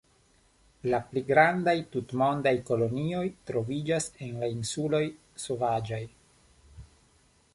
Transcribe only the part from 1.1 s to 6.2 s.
grandaj tutmondaj kolonioj troviĝas en la insuloj Sovaĝaj.